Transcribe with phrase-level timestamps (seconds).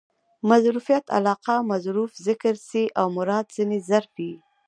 [0.49, 4.33] مظروفیت علاقه؛ مظروف ذکر سي او مراد ځني ظرف يي.